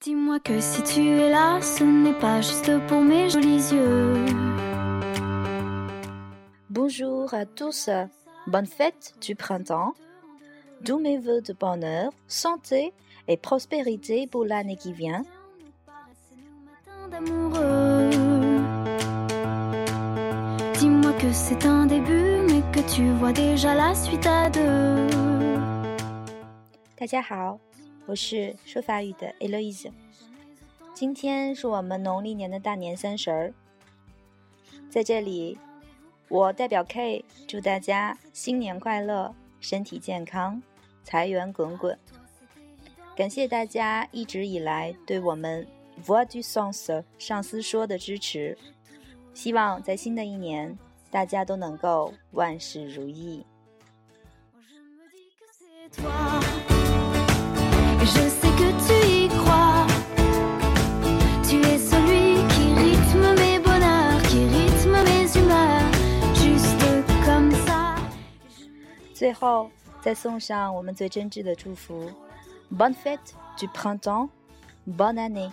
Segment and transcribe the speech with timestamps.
[0.00, 4.24] Dis-moi que si tu es là, ce n'est pas juste pour mes jolis yeux.
[6.70, 7.90] Bonjour à tous,
[8.46, 9.94] bonne fête du printemps.
[10.84, 12.92] Tous mes voeux de bonheur, santé
[13.26, 15.22] et prospérité pour l'année qui vient.
[20.78, 25.06] Dis-moi que c'est un début, mais que tu vois déjà la suite à deux.
[26.98, 27.60] 大家好，
[28.07, 29.91] 我是说法语的 Eloise。
[30.93, 33.53] 今天是我们农历年的大年三十儿，
[34.89, 35.57] 在这里，
[36.27, 40.61] 我代表 K 祝大家新年快乐，身体健康，
[41.03, 41.97] 财源滚滚。
[43.15, 45.65] 感谢大家一直以来对我们
[46.05, 48.57] Voix du Sens 上司说的支持，
[49.33, 50.77] 希望在新的一年，
[51.09, 53.45] 大家都能够万事如意。
[69.21, 69.69] 最后，
[70.01, 72.09] 再送上我们最真挚的祝福
[72.75, 73.19] ：Bonne fête
[73.55, 75.51] du printemps，bon année。